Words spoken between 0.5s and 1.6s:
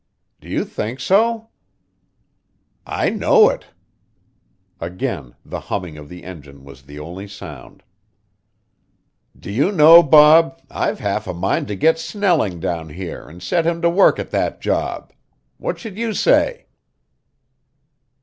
think so?"